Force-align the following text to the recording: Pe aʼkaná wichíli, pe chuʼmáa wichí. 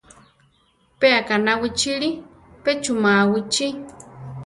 Pe 0.99 1.07
aʼkaná 1.19 1.51
wichíli, 1.61 2.09
pe 2.63 2.71
chuʼmáa 2.83 3.23
wichí. 3.31 3.67